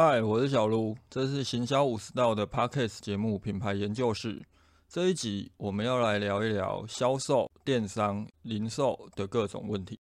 [0.00, 4.40] 嗨，我是小卢，这是行销五十道的 Podcast 节目品牌研究室。
[4.88, 9.98] 这一集我们要来聊一聊销售、电商、零售的各种问题。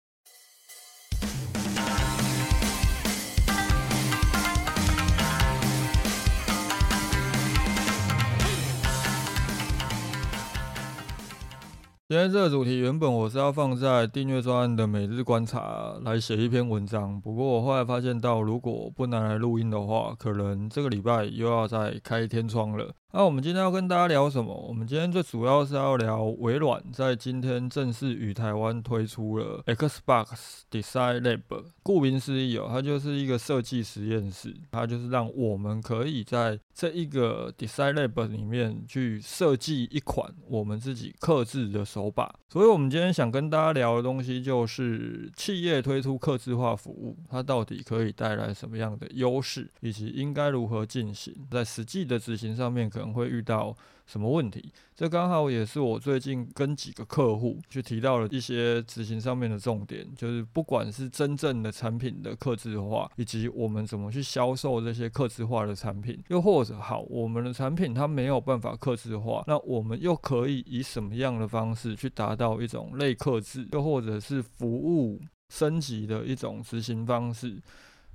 [12.06, 22.94] 今天这个主题原本我是要放在订阅专案的每日观察来写一篇文章，不过我后来发现到，如果不拿来录音的话，可能这个礼拜又要再开天窗了。
[23.16, 24.52] 那我们今天要跟大家聊什么？
[24.52, 31.64] 我们今天最主要是要聊微软在今天正式与台湾推出了 Xbox Design Lab。
[31.84, 42.34] 顾名思义哦，它就是一个设计实验室，它就是让我们可以在这一个 Design Lab 里面去设计一款我们自己刻制的手把。
[42.48, 53.03] 所以，我们今天想跟大家聊的东西就是企业推出刻制化服务，它到底可以带来什么样的优势，以及应该如何进行，在实际的执行上面可。
[53.12, 53.74] 会遇到
[54.06, 54.72] 什么问题？
[54.94, 77.60] 这刚好也是我最近跟几个客户去提到了一些执行上面的重点，就是不管是真正的产品的克制化，以及我们怎么去销售这些克制化的产品，又或者好，我们的产品它没有办法克制化，那我们又可以以什么样的方式去达到一种类克制，又或者是服务升级的一种执行方式？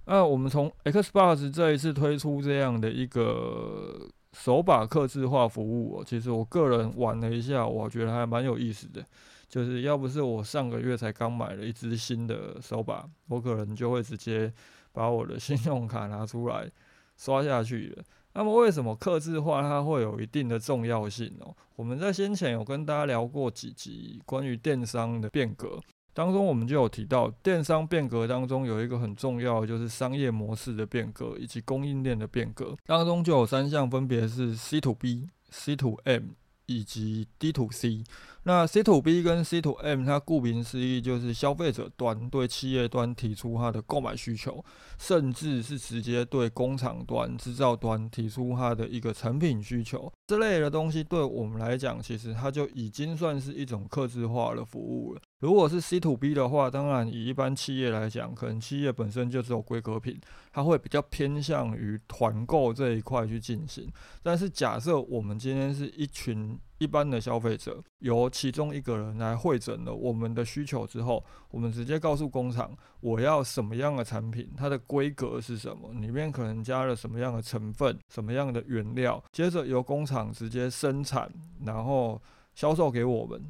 [0.05, 4.07] 那我们从 Xbox 这一次推出这样的一个。
[4.41, 9.05] 手把刻字化服务，其实我个人玩了一下，我觉得还蛮有意思的。
[9.49, 14.51] 就是要不是我上个月才刚买了一支新的手把，我可能就会直接
[14.93, 16.71] 把我的 信用卡拿出来
[17.17, 18.03] 刷下去了。
[18.33, 21.53] 那么为什么刻字化它会有一定的重要性哦？
[21.75, 25.79] 我们在先前有跟大家聊过几集关于电商的变革。
[26.19, 32.75] 当中我们就有提到，电商变革当中有一个很重要，就是商业模式的变革以及供应链的变革。
[32.85, 36.31] 当中就有三项，分别是 C to B、C to M
[36.65, 38.03] 以及 D to C。
[38.43, 44.63] 那 C to B 跟 C to M，它顾名思义就是消费者端对企业端提出它的购买需求，
[44.97, 50.11] 甚至是直接对工厂端、制造端提出它的一个产品需求。
[50.27, 55.21] 这类的东西对我们来讲，其实它就已经算是一种客制化的服务了。
[55.39, 60.19] 如果是 C to B 的话，当然以一般企业来讲，可能企业本身就只有规格品，
[60.51, 63.91] 它会比较偏向于团购这一块去进行。
[64.21, 81.31] 但是假设我们今天是一群一般的消费者，由其中一个人来会诊了我们的需求之后，我们直接告诉工厂我要什么样的产品，它的规格是什么，里面可能加了什么样的成分、什么样的原料，接着由工厂直接生产，
[81.65, 82.21] 然后
[82.55, 83.41] 销售给我们。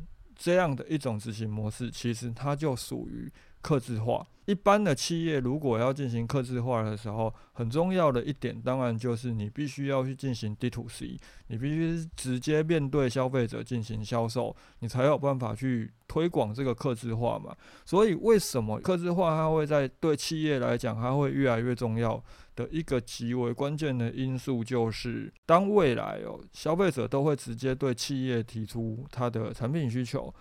[0.42, 3.30] 这样的一种执行模式，其实它就属于
[3.62, 4.26] 克制化。
[4.46, 17.56] 一般的企业如果要进行克制化的时候，很重要的一点，当然就是你必须要去进行 D to C，你必须直接面对消费者进行销售，你才有办法去推广这个克制化嘛。
[17.86, 22.24] 所以，为什么克制化它会在对企业来讲，它会越来越重要？
[22.56, 30.34] 的一个极为关键的因素就是，当未来哦，消费者都会直接对企业提出他的产品需求。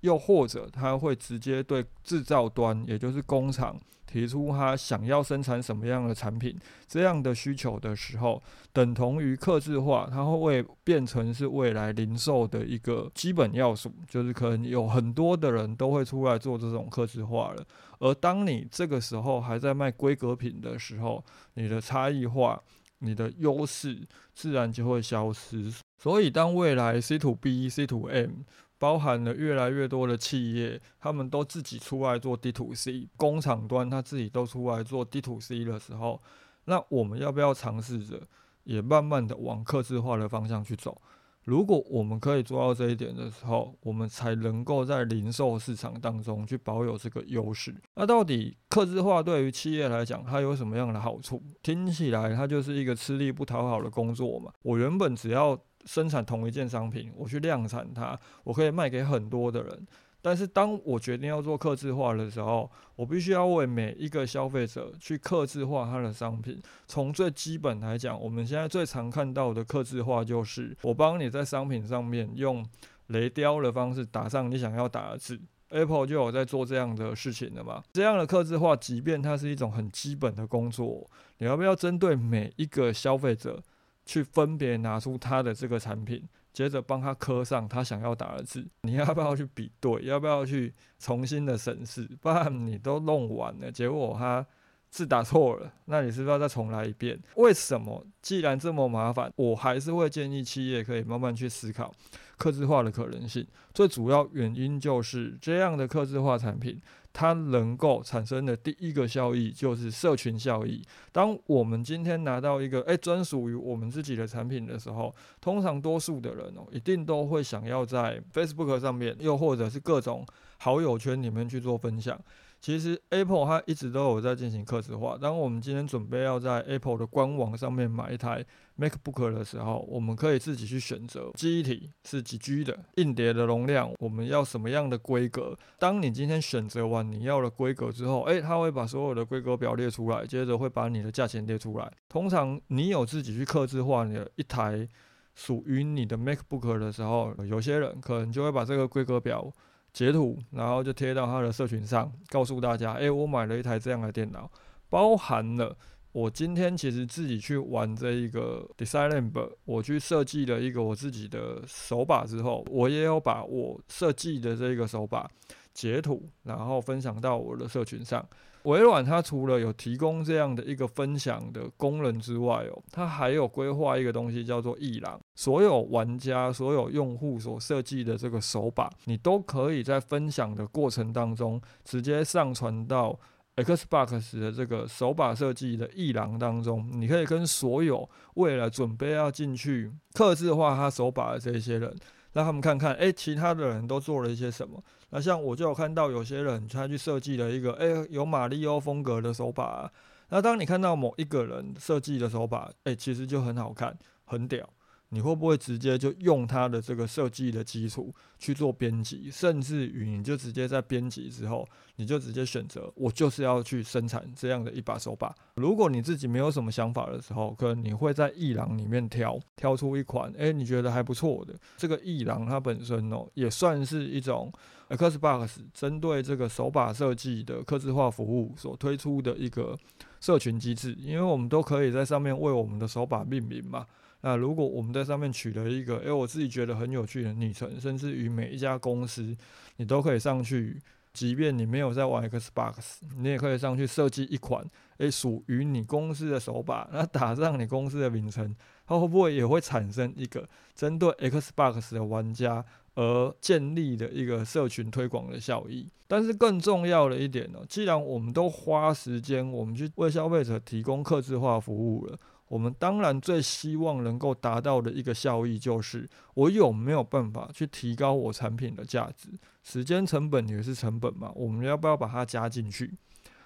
[0.00, 17.64] 又或者他会直接对制造端，也就是工厂提出他想要生产什么样的产品这样的需求的时候，等同于刻字化，它会变成是未来零售的一个基本要素，就是可能有很多的人都会出来做这种刻字化了。
[18.00, 21.24] 而当你这个时候还在卖规格品的时候，
[21.54, 22.60] 你的差异化、
[22.98, 25.72] 你的优势自然就会消失。
[26.02, 28.30] 所以当未来 C to B、C to M
[28.80, 36.18] 包含了越来越多的企业，他们都自己出来做 D to C，工厂端他自己都出来做 D to C 的时候，
[36.64, 38.22] 那我们要不要尝试着
[38.64, 40.98] 也慢慢的往客制化的方向去走？
[41.44, 47.74] 如果我们可以做到这一点的时候，我们才能够在零售市场当中去保有这个优势。
[47.94, 51.42] 那到底客制化对于企业来讲，它有什么样的好处？
[51.62, 54.52] 听起来它就是一个吃力不讨好的工作嘛。
[54.62, 59.86] 我原本只要生产同一件商品，我去量产它，我可以卖给很多的人。
[60.22, 66.60] 但是当我决定要做刻字化的时候，我必须要为每一个消费者去刻字化他的商品。
[66.86, 72.62] 从最基本来讲，我们现在最常看到的刻字化就是我帮你在商品上面用
[73.06, 75.40] 雷雕的方式打上你想要打的字。
[75.70, 77.82] Apple 就有在做这样的事情了嘛？
[77.94, 83.62] 这样的刻字化，即便它是一种很基本的工作，你要不要针对每一个消费者？
[84.10, 88.66] 去分别拿出他的这个产品，接着帮他刻上他想要打的字。
[88.82, 90.02] 你要不要去比对？
[90.02, 92.02] 要不要去重新的审视？
[92.20, 94.44] 不然你都弄完了，结果他
[94.90, 97.16] 字打错了，那你是不是要再重来一遍？
[97.36, 98.04] 为什么？
[98.20, 101.94] 既然这么麻烦，我还是会建议企业可以慢慢去思考
[102.36, 103.46] 刻字化的可能性。
[103.72, 110.82] 最主要原因就是这样的刻字化产品，它能够产生的第一个效益就是社群效益。
[111.12, 120.24] 当我们今天拿到一个诶专属于我们自己的产品的时候，通常多数的人哦，一定都会想要在 Facebook 上面，又或者是各种
[120.58, 122.18] 好友圈里面去做分享。
[122.60, 125.16] 其实 Apple 它一直都有在进行刻字化。
[125.18, 128.44] 当我们今天准备要在 Apple 的官网上面买一台
[128.78, 135.56] MacBook 的时候，我们可以自己去选择记忆体是几 G 的，硬碟的容量我们要什么样的规格。
[135.78, 141.90] 当你今天选择完你要的规格之后，诶，它会把所有的规格表列出来，接着会把你的价钱列出来。
[142.10, 144.86] 通常你有自己去刻字化你的一台
[145.34, 149.50] 属于你的 MacBook 的时候，有些人可能就会把这个规格表。
[149.92, 154.50] 截图，然后就贴到他的社群上，告诉大家：诶，我买了一台这样的电脑，
[154.88, 155.76] 包含了
[156.12, 165.30] 我今天其实自己去玩这一个 Design Lab，我去设计了一个我自己的手把之后，我也有把我设计的这个手把
[165.72, 168.26] 截图，然后分享到我的社群上。
[168.64, 183.18] 微软它除了有提供这样的一个分享的功能之外哦，它还有规划一个东西叫做艺廊，所有玩家、所有用户所设计的这个手把，你都可以在分享的过程当中直接上传到
[183.56, 191.94] Xbox 的这个手把设计的艺廊当中，你可以跟所有未来准备要进去刻字化他手把的这些人。
[192.32, 194.82] 让他们看看，哎，其他的人都做了一些什么。
[195.10, 199.90] 那像我就有看到有些人他去设计了一个，哎，有马里奥风格的手把。
[200.28, 204.68] 那当你看到某一个人设计的手把，哎，其实就很好看，很屌。
[205.10, 215.34] 你会不会直接就用它的这个设计的基础去做编辑，甚至于你就直接在编辑之后，你就直接选择我就是要去生产这样的一把手把。
[215.56, 221.54] 如果你自己没有什么想法的时候，可能你会在艺廊里面挑挑出一款，诶，你觉得还不错的。
[221.76, 224.52] 这个艺廊它本身哦，也算是一种
[224.90, 229.76] Xbox 针对这个手把设计的刻字化服务所推出的一个
[230.20, 233.84] 社群机制，因为我们都可以在上面为我们的手把命名嘛。
[234.22, 239.36] 那如果我们在上面取得一个，诶，我自己觉得很有趣的昵称，甚至于每一家公司，
[239.76, 240.80] 你都可以上去，
[241.12, 244.64] 即便你没有在玩 Xbox，你也可以上去设计一款，
[244.98, 248.54] 诶，属于你公司的手把， 那打上你公司的名称，
[248.86, 252.64] 它会不会也会产生一个针对 Xbox 的玩家
[252.96, 255.88] 而建立的一个社群推广的效益？
[256.06, 262.18] 但是更重要的一点呢，既然我们都花时间，我们去为消费者提供客制化服务了。
[262.50, 269.28] 我们当然最希望能够达到的一个效益，就是我有没有办法去提高我产品的价值？
[269.62, 272.92] 时间成本也是成本嘛，我们要不要把它加进去？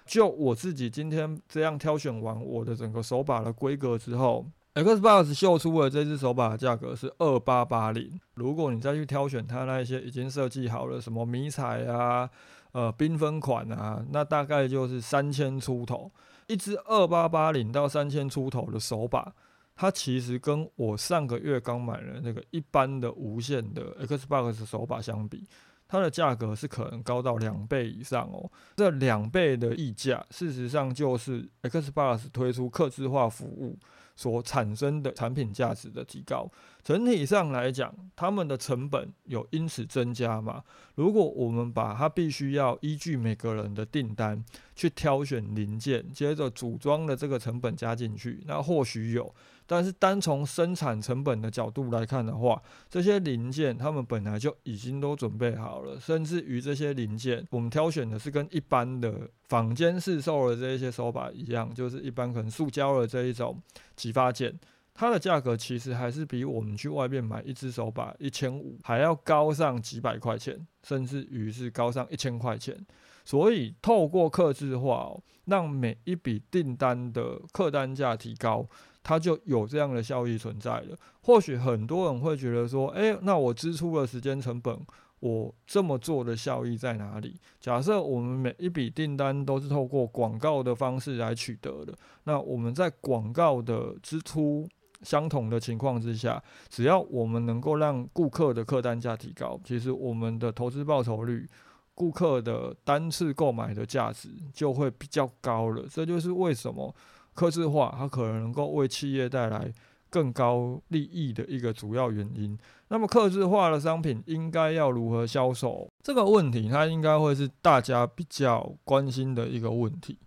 [0.07, 4.43] 就我自己今天这样挑选完我的整个手把的规格之后
[4.73, 8.19] ，Xbox 秀出的这只手把的价格是二八八零。
[8.33, 12.27] 如果你再去挑选它那一些已经设计好了什么迷彩啊、
[12.71, 16.11] 呃缤纷款啊，那大概就是三千出头。
[16.47, 19.33] 一支二八八零到三千出头的手把，
[19.75, 25.47] 它其实跟我上个月刚买的那个一般的无线的 Xbox 手把相比，
[25.87, 28.51] 它的价格是可能高到两倍以上哦。
[28.75, 33.77] 这两倍的溢价，事实上就是 Xbox 推出客制化服务。
[34.15, 36.49] 所产生的产品价值的提高，
[36.83, 40.63] 整体上来讲，他们的成本有因此增加吗？
[40.95, 44.43] 如果我们把它必须要依据每个人的订单
[44.75, 49.33] 去挑选零件，接着组装的这个成本加进去，那或许有。
[49.67, 63.59] 但是单从生产成本的角度来看的话，这些零件他们本来就已经都准备好了，甚至于这些零件，我们挑选的是跟一般的坊间市售的这一些手把一样，就是一般可能塑胶的这一种
[63.95, 64.55] 激发件，
[64.93, 72.77] 它的价格其实还是比我们去外面买一只手把一千五还要高上几百块钱，甚至于是高上一千块钱。
[73.23, 75.11] 所以透过客制化，
[75.45, 78.67] 让每一笔订单的客单价提高。
[79.07, 80.97] 它就有这样的效益存在了。
[81.21, 84.75] 或许很多人会觉得说，诶，那我支出的时间成本，
[85.19, 87.39] 我这么做的效益在哪里？
[87.59, 91.93] 假设我们每一笔订单都是透过广告的方式来取得的，
[92.23, 94.67] 那我们在广告的支出
[95.03, 101.47] 相同的情况之下，只要我们能够让顾客的客单价提高，其实我们的投资报酬率、
[101.93, 105.85] 顾客的单次购买的价值就会比较高了。
[105.91, 106.91] 这就是为什么。
[107.35, 109.71] 刻字化，它可能能够为企业带来
[110.09, 112.57] 更高利益的一个主要原因。
[112.87, 115.87] 那么，刻字化的商品应该要如何销售？
[116.01, 120.17] 这个问题，它应该会是大家比较关心的一个问题。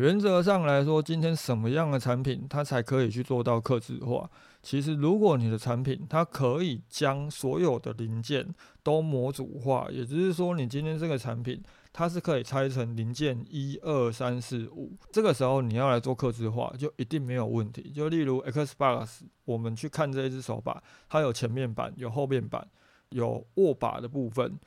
[0.00, 4.28] 原则上来说，今天什么样的产品它才可以去做到刻字化？
[4.62, 8.46] 其实，如果你的产品它可以将所有的零件
[8.82, 11.62] 都模组化，也就是说，你今天这个产品
[11.98, 17.90] 它是可以拆成零件一二三四五，这个时候你要来做刻字化，就一定没有问题。
[17.90, 22.68] 就例如 Xbox，我们去看这一只手把，它有前面板，有后面板，
[23.08, 24.60] 有握把的部分，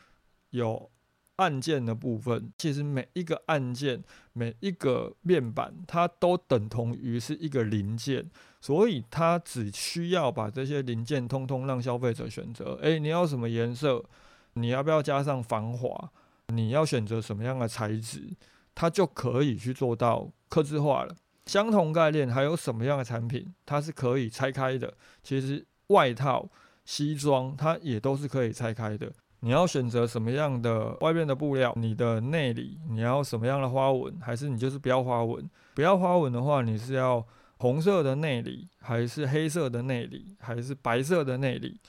[0.50, 0.92] 有。
[1.38, 12.78] 按键的部分，其实每一个按键、每一个面板，它都等同于是一个零件，所以它只需要把这些零件通通让消费者选择。
[12.84, 14.06] 诶，你要什么颜色？
[14.54, 16.12] 你要不要加上防滑？
[16.56, 18.30] 你要选择什么样的材质？
[18.74, 21.16] 它就可以去做到刻字化了。
[21.46, 24.94] 相同概念，还有什么样的产品它是可以拆开的？
[25.24, 26.50] 其实外套、
[26.86, 29.12] 西装，它也都是可以拆开的。
[29.42, 31.74] 你要选择什么样的外面的布料？
[31.76, 34.20] 你的内里你要什么样的花纹？
[34.22, 35.50] 还是你就是不要花纹？
[35.74, 37.26] 不要花纹的话，你是要
[37.58, 41.80] 红色的内里，还是黑色的内里，还是白色的内里？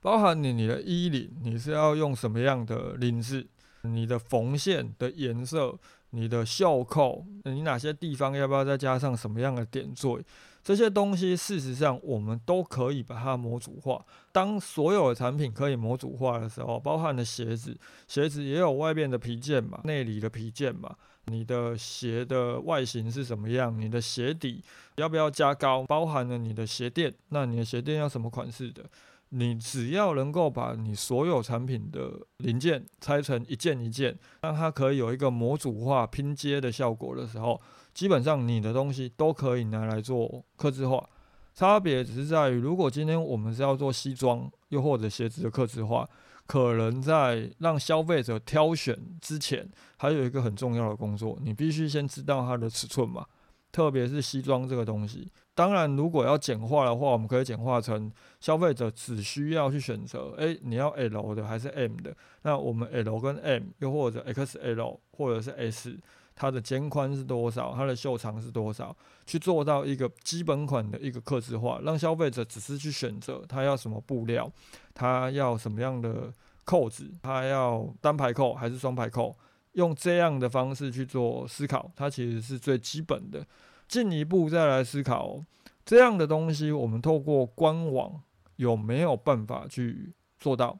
[0.00, 3.46] 包含你你的衣领，你是要用什么样的领子？
[3.82, 5.78] 你的缝线的颜色？
[6.14, 10.22] 你的袖扣，你哪些地方要不要再加上什么样的点缀？
[10.62, 14.04] 这些东西事实上我们都可以把它模组化。
[14.30, 17.74] 当所有的产品可以模组化的时候，包含了鞋子，
[18.06, 20.94] 鞋子也有外面的皮件嘛，内里的皮件嘛。
[21.26, 23.74] 你的鞋的外形是什么样？
[23.80, 24.62] 你的鞋底
[24.96, 25.84] 要不要加高？
[25.84, 28.84] 包含了你的鞋垫，那你的鞋垫要什么款式的？
[29.34, 37.58] 你只要能够把你所有产品的零件拆成一件一件，让它可以有一个模组化拼接的效果的时候，
[37.94, 41.02] 基本上你的东西都可以拿来做刻字化。
[41.54, 46.06] 差别只是在于，如果今天我们是要做西装，又或者鞋子的刻字化，
[46.46, 53.24] 可能在让消费者挑选之前，还有一个很重要的工作，你必须先知道它的尺寸嘛。
[53.72, 62.14] 特别是西装这个东西，当然如果要简化的话，我们可以简化成消费者只需要去选择，诶，你要 L 的还是 M 的？
[62.42, 65.98] 那我们 L 跟 M，又或者 XL 或者是 S，
[66.36, 67.72] 它的肩宽是多少？
[67.74, 68.94] 它的袖长是多少？
[69.24, 74.50] 去做到一个基本款的一个刻字化，让消费者只是去选择他要什么布料，
[74.92, 76.30] 他要什么样的
[76.64, 79.34] 扣子，他要单排扣还是双排扣？
[79.72, 83.46] 用这样的方式去做思考，它其实是最基本的。
[83.88, 85.44] 进一步再来思考
[85.84, 88.22] 这样的东西，我们透过官网
[88.56, 90.78] 有没有办法去做到？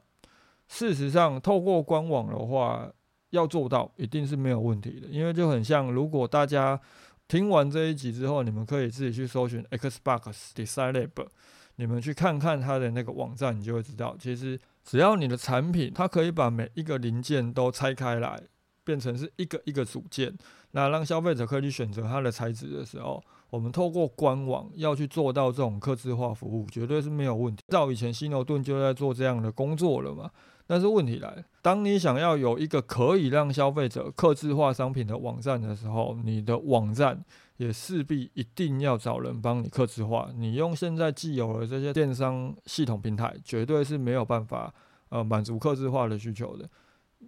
[0.67, 2.91] 事实上，透过官网的话，
[3.29, 5.07] 要做到一定是没有问题的。
[5.09, 6.79] 因为就很像，如果大家
[7.27, 11.27] 听完这一集之后，你们可以自己去搜寻 Xbox Design Lab，
[11.75, 18.41] 你们去看看它的那个网站，你就会知道，其实只要你的产品，它可以把每一个零件都拆开来。
[18.83, 20.33] 变成是一个一个组件，
[20.71, 27.63] 那让消费者可以去选择它的材质的时候，我们透过官网要去做到这种客制化服务，绝对是没有问题。
[27.67, 30.29] 照以前西牛顿就在做这样的工作了嘛。
[30.65, 37.23] 但是问题来，当你想要有一个可以让消费者客制化商品的网站的时候，你的网站
[37.57, 40.29] 也势必一定要找人帮你客制化。
[40.35, 44.73] 你用现在既有的这些电商系统平台，绝对是没有办法
[45.09, 46.67] 呃满足客制化的需求的。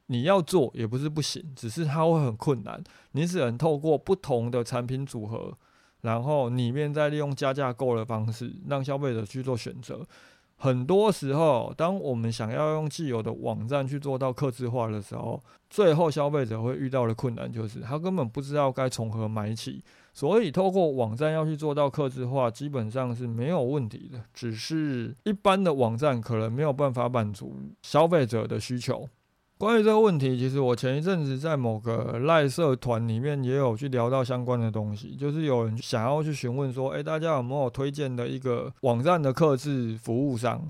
[0.08, 2.84] 你要做也不是不行，只是它会很困难。
[3.12, 5.58] 你只能透过不同的产品组合，
[6.02, 10.06] 然后里面再利用加价购的方式，让消费者去做选择。
[10.58, 19.84] 很多时候，当我们想要用既有的网站去做到客制化的时候，最后消费者会遇到的困难就是他根本不知道该从何买起。
[20.14, 24.24] 所以，透过网站要去做到客制化，基本上是没有问题的。
[24.34, 29.06] 只是一般的网站可能没有办法满足消费者的需求。
[29.58, 40.62] 关于这个问题，其实我前一阵子在某个赖社团里面也有去聊到相关的东西，就是有人想要去询问说，诶，大家有没有推荐的一个网站的客制服务商？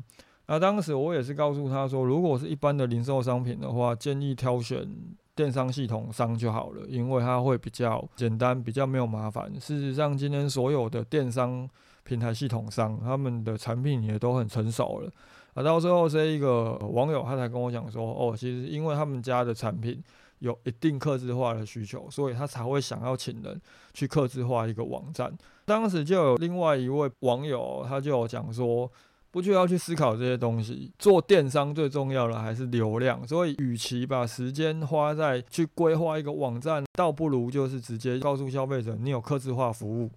[0.46, 4.88] 那当时我也是告诉他说，如果是一般的零售商品的话，建议挑选
[5.34, 9.52] 电商系统商就好了，因为它会比较简单，比较没有麻烦。
[9.60, 11.68] 事实上，今天所有的电商
[12.06, 15.12] 平台系统商，他们的产品也都很成熟了。
[15.56, 20.02] 啊，到最后这一个网友他才跟我讲说，哦，其实因为他们家的产品
[20.40, 23.60] 有一定克制化的需求，所以他才会想要请人
[23.94, 25.36] 去克制化一个网站。
[25.66, 28.92] 当时就有另外一位网友，他就有讲说，
[29.32, 40.12] 不就要去思考这些东西，做电商最重要的还是流量，所以与其把时间花在去规划一个网站，倒不如就是直接告诉消费者，你有克制化服务，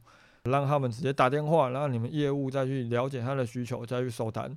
[0.50, 4.57] 让他们直接打电话，让你们业务再去了解他的需求，再去收单。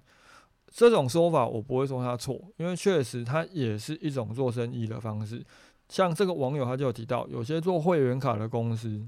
[0.74, 5.43] 这种说法我不会说他错，因为确实它也是一种做生意的方式。
[5.89, 9.05] 像这个网友他就有提到，有些做会员卡的公司，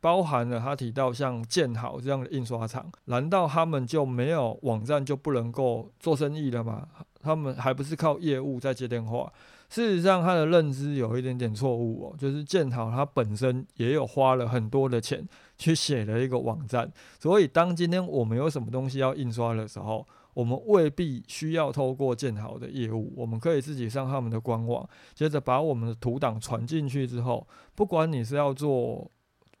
[0.00, 6.88] 包含了他提到像建好这样的印刷厂，难道他们就没有网站就不能够做生意了吗？
[7.22, 9.32] 他们还不是靠业务在接电话？
[9.70, 15.24] 事实上，他的认知有一点点错误哦，就是建好他本身也有花了很多的钱
[15.56, 24.84] 去写了一个网站，所以当今天我们有什么东西要印刷的时候，我们未必需要透过建好的业务，我们可以自己上他们的官网，
[25.14, 27.46] 接着把我们的图档传进去之后，
[27.76, 29.08] 不管你是要做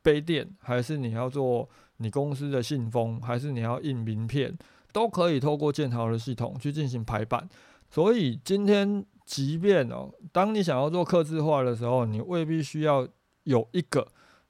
[0.02, 4.58] 杯垫，还是你要做你公司的信封，还是你要印名片，
[4.92, 7.48] 都可以透过建好的系统去进行排版。
[7.88, 9.06] 所以今天。
[9.30, 13.06] 即便哦，当你想要做客制化的时候，你未必需要
[13.44, 14.04] 有一个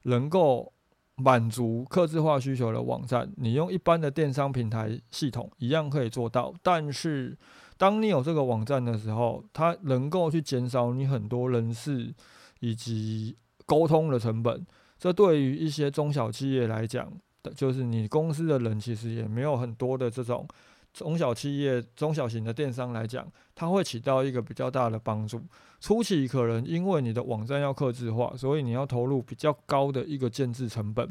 [0.05, 0.73] 能够
[1.17, 6.51] 满足客制化需求的网站，你用一般的电商平台系统一样可以做到。
[6.63, 7.37] 但是，
[7.77, 12.11] 当你有这个网站的时候，它能够去减少你很多人事
[12.59, 14.65] 以及沟通的成本。
[14.97, 17.07] 这对于一些中小企业来讲，
[17.55, 20.47] 就是你公司的人其实也没有很多的这种。
[20.93, 25.41] 中小企业、中小型的电商来讲，它会起到一个比较大的帮助。
[25.79, 31.07] 初期可能因为你的网站要刻字化，所以你要投入比较高的一个建制成本。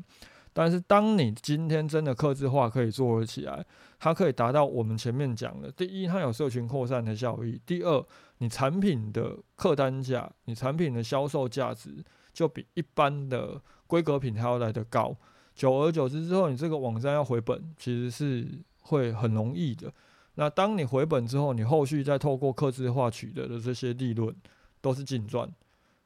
[0.52, 3.64] 但是，当你今天真的刻字化可以做得起来，
[3.98, 8.04] 它可以达到我们前面讲的：第一，它有社群扩散的效益；第二，
[8.38, 15.16] 你产品的客单价、你产品的销售价值就比一般的规格品还要来得高。
[15.54, 18.46] 久而久之之后，你这个网站要回本，其实是。
[18.80, 19.92] 会很容易的。
[20.34, 24.34] 那当你回本之后，你后续再透过刻字化取得的这些利润
[24.80, 25.50] 都是净赚。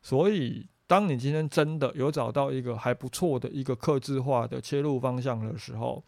[0.03, 6.03] 所以，当你今天真的有找到一个还不错的一个刻字化的切入方向的时候，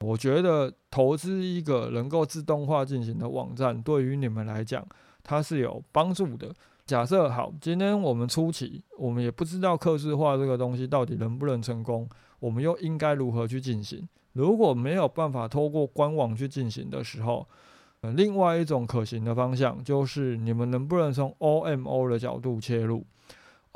[0.00, 4.84] 我觉得投资一个能够自动化进行的网站，对于你们来讲，
[5.22, 6.54] 它是有帮助的。
[6.90, 12.08] 假设好，今天我们初期，我们也不知道刻字化这个东西到底能不能成功，
[12.40, 14.08] 我们又应该如何去进行？
[14.32, 17.46] 如果没有办法透过官网去进行的时候，
[18.00, 23.06] 呃，另外一种可行的方向就是你们能不能从 OMO 的角度切入？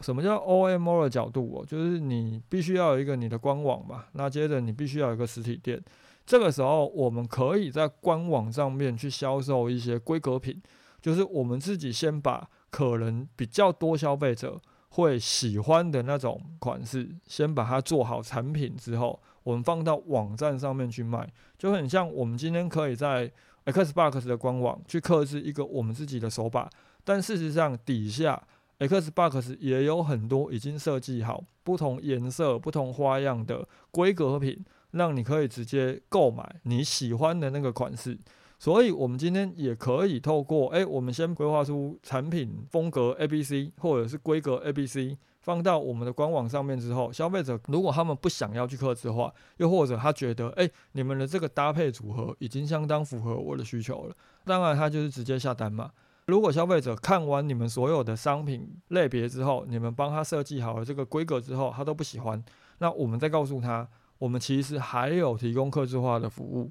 [0.00, 1.64] 什么叫 OMO 的角度哦？
[1.64, 5.80] 就是你必须要有一个你的官网嘛，那接着你必须要有一个实体店。
[6.26, 10.60] 这个时候，我们可以在官网上面去销售一些规格品，
[11.00, 19.22] 就是我们自己先把可能比较多消费者会喜欢的那种款式，先把它做好产品之后。
[19.44, 23.30] 我们放到网站上面去卖，就很像我们今天可以在
[23.66, 26.68] Xbox 的官网去刻制一个我们自己的手把，
[27.04, 28.42] 但事实上底下
[28.80, 38.18] Xbox 也有很多已经设计好不同颜色、不同花样的规格品，让你可以直接购买你喜欢的那个款式。
[38.64, 45.18] 所以，我们今天也可以透过，诶，我们先规划出产品风格 A、B、C，或者是规格 A、B、C。
[45.42, 55.90] 放到我们的官网上面之后，消费者如果他们不想要去刻字化，又或者他觉得，哎，你们的这个搭配组合已经相当符合我的需求了，当然他就是直接下单嘛。
[56.24, 62.42] 如果消费者看完你们所有的商品类别之后，你们帮他设计好了这个规格之后，他都不喜欢，
[62.78, 66.70] 那我们再告诉他，我们其实还有提供刻字化的服务，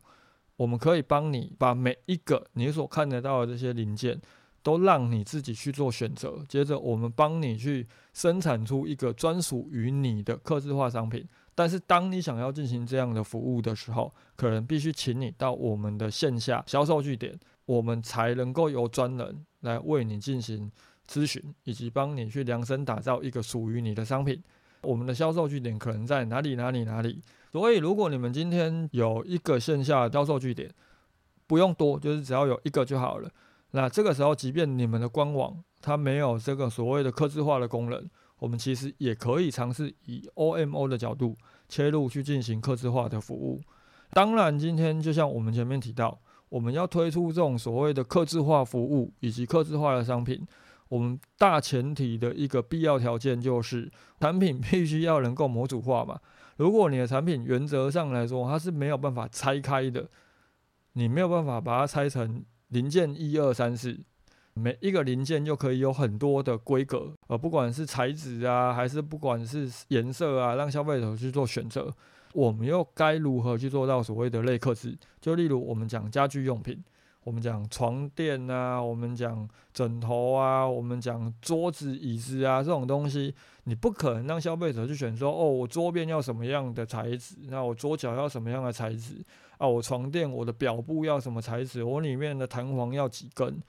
[0.56, 4.20] 我们可以帮你把每一个你所看得到的这些零件。
[4.66, 11.28] 都让你自己去做选择，接着我们帮你去生产出一个专属于你的刻字化商品。
[11.54, 20.72] 但是当你想要进行这样的服务的时候，可能必须请你到我们的线下销售据点，我们才能够由专人来为你进行
[21.06, 24.42] 咨询，以及帮你去量身打造一个属于你的商品。
[24.84, 27.22] 我们的销售据点可能在哪里哪里哪里？
[27.54, 30.74] 所以如果你们今天有一个线下销售据点，
[31.46, 33.30] 不用多，就是只要有一个就好了。
[33.76, 41.38] 那这个时候，即便你们的官网它没有这个所谓的刻字化的功能，我们其实也可以尝试以 OMO 的角度
[41.70, 43.62] 切入去进行刻字化的服务。
[44.14, 50.44] 当然，今天就像我们前面提到，我们要推出这种所谓的刻字化服务以及刻字化的商品，
[50.90, 56.20] 我们大前提的一个必要条件就是产品必须要能够模组化嘛。
[56.58, 60.10] 如果你的产品原则上来说它是没有办法拆开的，
[60.94, 62.44] 你没有办法把它拆成。
[62.70, 63.96] 零件一二三四，
[64.56, 71.94] 每一个零件就可以有很多的规格，呃，不管是材质啊，还是不管是颜色啊，让消费者去做选择。
[72.34, 74.98] 我们又该如何去做到所谓的类克制？
[75.22, 76.84] 就例如我们讲家居用品，
[77.24, 83.34] 我们讲床垫啊，我们讲枕头啊，我们讲桌子椅子啊这种东西，
[83.64, 89.24] 你不可能让消费者去选说，哦，我桌边要什么样的材质，那我桌脚要什么样的材质。
[89.58, 91.84] 啊，我床垫我的表布要什么材质？
[91.84, 93.62] 我里面的弹簧要几根？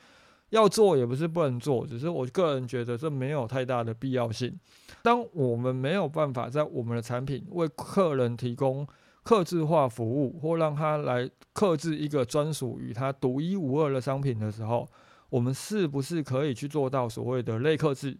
[0.50, 4.56] 要做也不是不能做，只是我个人觉得这没有太大的必要性。
[5.02, 8.86] 当我们没有办法在我们的产品为客人提供
[9.24, 14.86] 客制化服务，或让他来克制一个专属于他独一无二的商品的时候，
[15.30, 18.16] 我们是不是可以去做到所谓的类克制？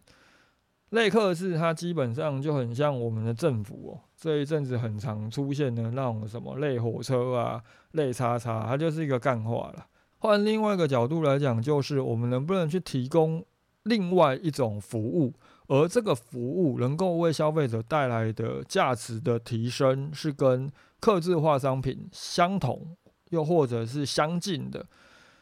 [0.90, 7.60] 类克制它基本上就很像我们的政府哦，这一阵子很常出现的那种什么类火车啊、
[7.92, 9.86] 类叉叉，它就是一个干话了。
[10.18, 13.44] 换另外一个角度来讲，就是我们能不能去提供
[13.82, 15.32] 另外一种服务，
[15.66, 22.96] 而这个服务能够为消费者带来的价值的提升，是跟客制化商品相同，
[23.30, 24.84] 又或者是相近的。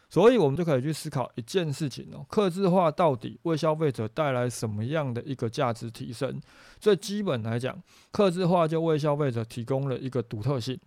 [0.09, 6.41] 所以，我们就可以去思考一件事情哦：客制化到底为消费者带来什么样的一个价值提升？
[6.79, 10.79] 最基本来讲，客制化就为消费者提供了一个独特性，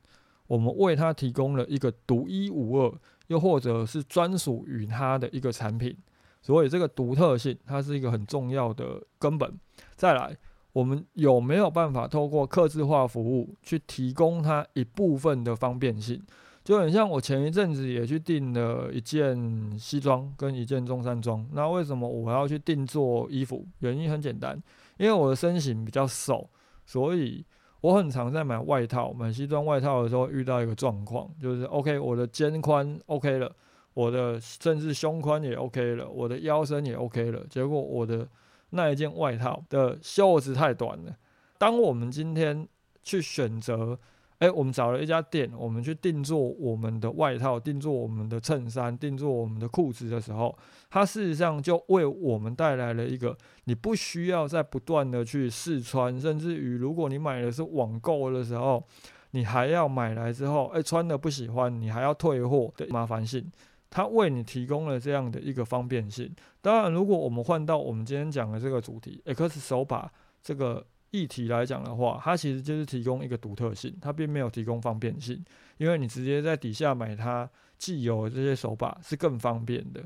[0.48, 2.93] 我们为他提供了一个独一无二。
[3.28, 5.98] 又或者是专属于它的一个产品，
[6.45, 9.51] 所以这个独特性它是一个很重要的根本。
[9.95, 10.38] 再来，
[10.73, 16.21] 我们有没有办法透过客制化服务去提供它一部分的方便性？
[16.63, 21.43] 就很像我前一阵子也去订了一件西装跟一件中山装。
[21.51, 23.65] 那为什么我要去定做衣服？
[23.79, 24.62] 原因很简单，
[24.97, 26.47] 因为我的身形比较瘦，
[26.86, 27.43] 所以。
[27.81, 33.51] 我很常在买外套、买西装外套的时候遇到一个状况，就是 OK，我的肩宽 OK 了，
[33.95, 38.27] 我的甚至胸宽也 OK 了，我的腰身也 OK 了，结果我的
[38.69, 41.15] 那一件外套的袖子太短了。
[41.58, 42.67] 当我们今天
[43.01, 43.97] 去选择。
[44.39, 50.53] 哎，我们找了一家店，我们去定做我们的外套，定做我们的衬衫，定做我们的裤子的时候，
[50.89, 58.84] 它事实上就为我们带来了一个，你不需要再不断的去试穿，甚至于如果你买的是网购的时候，
[59.31, 63.49] 你还要买来之后，哎，穿的不喜欢，你还要退货的麻烦性，
[63.89, 66.34] 它为你提供了这样的一个方便性。
[66.62, 70.86] 当然，如果我们换到我们今天讲的这个主题，X 手把这个。
[71.12, 75.41] 议题来讲的话，它其实就是提供一个独特性，它并没有提供方便性，
[75.78, 80.04] 因为你直接在底下买它既有这些手把是更方便的。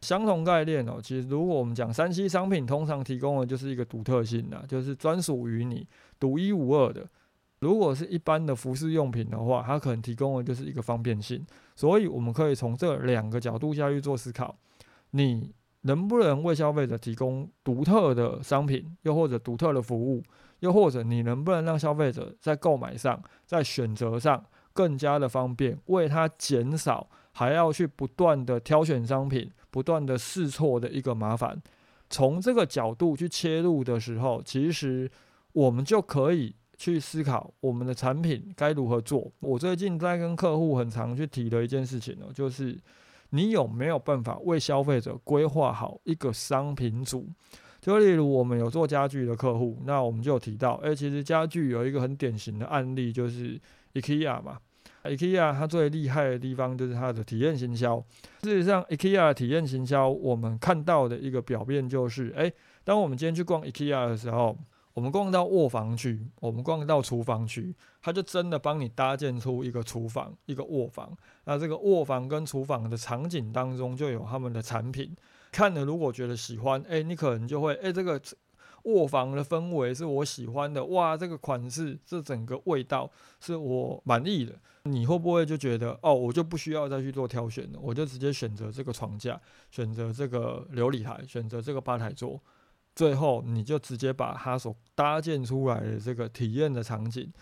[0.00, 5.86] 相同概念哦，其实如果我们讲三 C 商品，通常提供的就是一个独特性的，就是专属于你、
[6.18, 7.08] 独一无二的。
[7.60, 11.46] 如果是一般的服饰用品的话，它可能提供的就是一个方便性。
[11.82, 14.56] 所以我们可以从这两个角度下去做思考，
[15.10, 15.52] 你。
[15.84, 20.22] 能不能为消费者提供独特的商品，又或者独特的服务，
[20.60, 31.60] 又或者你能不能让消费者在购买上、在选择上更加的方便，为他减少还要去不断的挑选商品、不断的试错的一个麻烦？
[32.08, 35.10] 从这个角度去切入的时候，其实
[35.52, 39.30] 我们就可以去思考我们的产品该如何做。
[39.38, 42.76] 我最近在跟客户很常去提的一件事情呢，就是。
[43.34, 47.26] 你有没有办法为消费者规划好一个商品组？
[47.80, 53.58] 就例如我们有做家具的客户，那我们就提到，诶，其实家具有一个很典型的案例，就是
[53.94, 54.58] IKEA 嘛。
[55.04, 57.98] IKEA 它最厉害的地方就是它的体验行销。
[58.42, 62.52] 事实上，IKEA 的体验行销，我们看到的一个表面就是，诶，
[62.84, 64.54] 当我们今天去逛 IKEA 的时候。
[64.94, 71.16] 我们逛到卧房去，我们逛到厨房去，他就真的帮你搭建出一个厨房、一个卧房。
[71.44, 75.16] 那这个卧房跟厨房的场景当中就有他们的产品。
[75.50, 78.20] 看了如果觉得喜欢，哎，你可能就会，哎，这个
[78.84, 84.54] 卧房的氛围是我喜欢的，哇，这个款式，这整个味道是我满意的。
[84.84, 92.40] 你会不会就觉得，哦，我就不需要再去做挑选了，我就直接选择这个床架，选择这个琉璃台，选择这个吧台桌。
[92.94, 97.32] 最后，你就直接把它所搭建出来的这个体验的场景，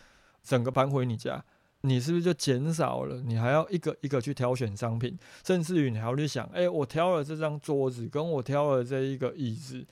[0.43, 1.45] 整个搬回你家，
[1.81, 3.21] 你是不是就减少了？
[3.23, 9.85] 你还要一个一个去挑选商品，甚至于你还要去想，哎，我挑了这张桌子，跟我挑了这一个椅子，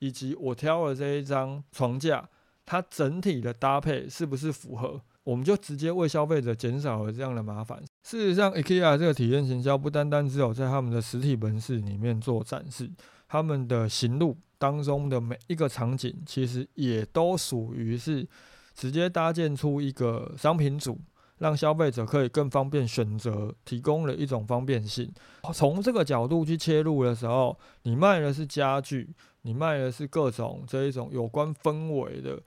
[0.00, 2.28] 以及我挑了这一张床架，
[2.66, 5.00] 它整体的搭配是不是符合？
[5.24, 7.82] 我们就直接为消费者减少了这样的麻烦。
[8.04, 12.88] 事实上，IKEA 这个体验行销不单单只有在他们的实体门市里面做展示，
[13.26, 14.36] 他们的行路。
[14.58, 18.26] 当中的每一个场景，其实也都属于是
[18.74, 20.98] 直接搭建出一个商品组，
[21.38, 25.12] 让消费者可以更方便选择，提供了一种方便性。
[25.52, 32.40] 从这个角度去切入的时候，你卖的是家具，你卖的是各种这一种有关氛围的、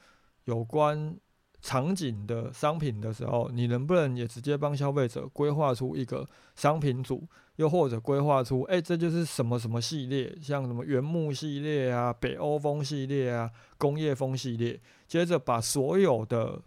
[0.45, 1.15] 有关
[1.61, 7.27] 场景的商品的时候，你能不能也直接帮消费者规划出一个商品组？
[7.57, 16.61] 又或者规划出，哎，这就是什么什么系列，像什么原木系列啊、北欧风系列啊、工业风系列，接着把所有的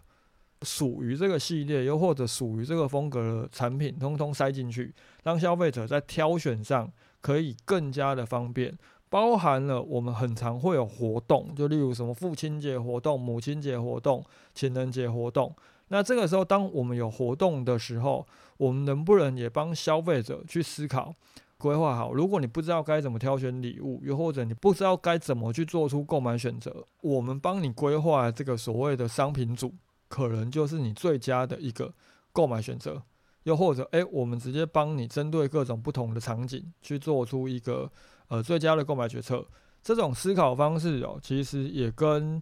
[0.61, 6.87] 属于这个系列又或者属于这个风格的产品，通通塞进去，让消费者在挑选上
[7.21, 8.77] 可以更加的方便。
[9.13, 15.55] 包含了我们很常会有活动，就例如什么父亲节活动、母亲节活动、情人节活动。
[15.89, 18.25] 那这个时候，当我们有活动的时候，
[18.57, 21.13] 我们能不能也帮消费者去思考、
[21.59, 22.11] 规划好？
[22.11, 29.75] 如果你不知道该怎么挑选礼物，又或者你不知道该怎么去做出购买选择，我们帮你规划这个所谓的商品组，
[30.07, 31.93] 可能就是你最佳的一个
[32.31, 33.03] 购买选择。
[33.43, 37.91] 又或者，诶，我们直接帮你针对各种不同的场景去做出一个
[38.27, 39.45] 呃最佳的购买决策。
[39.81, 42.41] 这种思考方式哦，其实也跟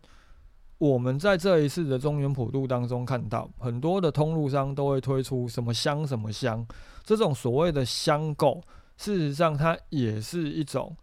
[0.77, 6.65] 我们在这一次的中原普渡当中看到，很多的通路商都会推出什么香什么香，
[7.03, 8.61] 这种所谓的香购，
[8.97, 10.95] 事实上它也是一种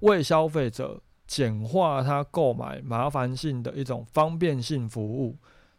[0.00, 5.36] 为消费者简化他购买麻烦性的一种方便性服务。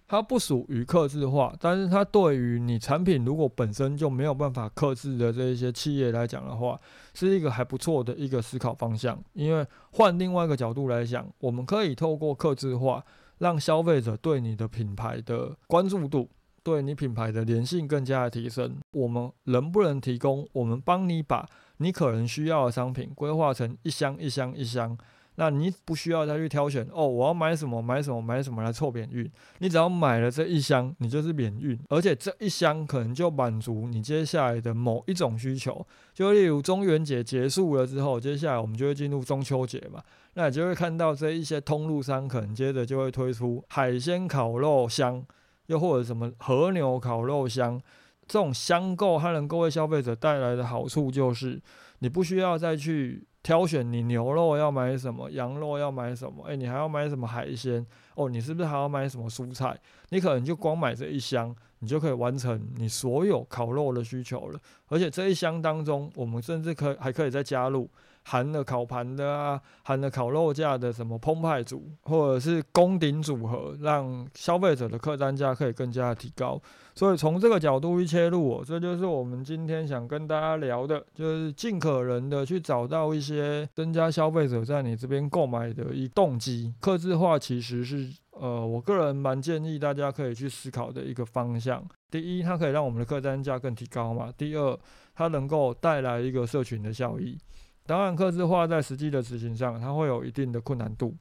[0.09, 6.75] 它不属于克制化，但是它对于你产品如果本身就没有办法克制的这一些企业来讲的话，
[7.13, 9.23] 是一个还不错的一个思考方向。
[9.33, 13.05] 因为换另外一个角度来讲，我们可以透过克制化，
[13.37, 16.27] 让消费者对你的品牌的关注度，
[16.63, 18.77] 对你品牌的粘性更加的提升。
[18.93, 20.47] 我们能不能提供？
[20.53, 24.97] 我们帮你把你可能需要的商品规划成一箱一箱一箱。
[25.41, 29.25] 那你不需要再去挑选哦，我要买什么买什么买什么来凑免运，
[29.59, 35.87] 你只要买了这一箱，你就是免运，而且这一箱可能就满足你接下来的某一种需求。
[36.13, 45.25] 就例如中元节结束了之后，接下来我们就会进入中秋节嘛，那你就会看到这一些通路商可能接着就会推出海鲜烤肉香，
[45.67, 47.81] 又或者什么和牛烤肉香，
[48.27, 51.61] 这种香购它能够为消费者带来的好处就是，
[51.99, 53.23] 你不需要再去。
[53.41, 57.85] 挑选你牛肉要买什么，羊肉要买什么，诶，你还要买什么海鲜？
[58.15, 59.79] 哦，你是不是还要买什么蔬菜？
[60.09, 64.59] 你可能就光买这一箱，你就可以完成你所有烤肉的需求了。
[64.87, 67.89] 而且这一箱当中，我们甚至可以还可以再加入。
[68.21, 76.61] 含了烤盘的啊，含了烤肉架的什么澎湃组，或者是宫顶组合，让消费者的客单价可以更加的提高。
[76.93, 86.71] 所以从这个角度去切入，这就是我们今天想跟大家聊的，就是尽可能的去找到一些增加消费者在你这边购买的一动机。
[86.79, 88.07] 客制化其实是
[88.39, 91.85] 呃，我个人蛮建议大家可以去思考的一个方向。
[92.09, 94.79] 第一，它可以让我们的客单价更提高嘛；第二，
[95.13, 97.37] 它能够带来一个社群的效益。
[97.85, 101.15] 当然，刻字化在实际的执行上，它会有一定的困难度。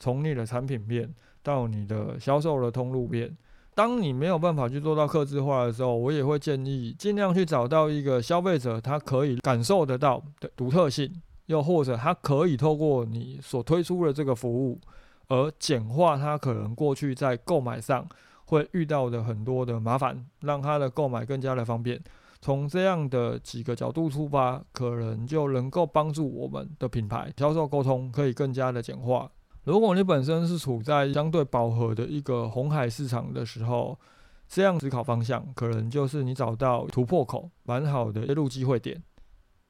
[0.00, 3.36] 从你的产品面到你的销售的通路面，
[3.74, 11.12] 当你没有办法去做到刻字化的时候，我也会建议尽量去找到一个消费者他可以感受得到的独特性，
[11.46, 14.80] 又或者他可以透过你所推出的这个服务，
[15.28, 18.06] 而简化他可能过去在购买上
[18.46, 22.02] 会遇到的很多的麻烦，让他的购买更加的方便。
[22.40, 29.30] 从这样的几个角度出发，可能就能够帮助我们的品牌销售沟通可以更加的简化。
[29.64, 33.98] 如果你本身是处在相对饱和的一个红海市场的时候，
[34.46, 39.02] 这样思考方向可能就是你找到突破口蛮好的切入机会点。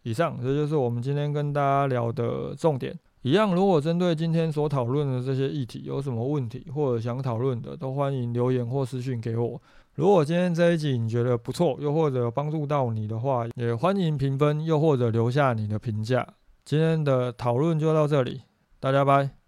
[0.02, 2.98] 以上，这就是我们今天跟大家聊的重点。
[3.24, 9.58] 一样，如果针对今天所讨论的这些议题有什么问题或者想讨论的，都欢迎留言或私讯给我。
[9.94, 16.26] 如果今天这一集你觉得不错，又或者帮助到你的话，也欢迎评分，又或者留下你的评价。
[16.66, 18.42] 今天的讨论就到这里，
[18.78, 19.43] 大家拜。